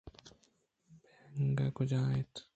[1.33, 2.33] بینگ کجا اِنت؟